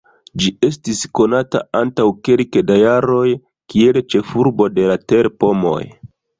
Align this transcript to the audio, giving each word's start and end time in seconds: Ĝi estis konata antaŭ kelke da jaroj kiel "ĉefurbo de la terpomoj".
Ĝi 0.43 0.47
estis 0.67 1.01
konata 1.19 1.61
antaŭ 1.81 2.07
kelke 2.29 2.65
da 2.71 2.79
jaroj 2.85 3.29
kiel 3.37 4.03
"ĉefurbo 4.15 4.73
de 4.81 4.91
la 4.95 5.01
terpomoj". 5.15 5.81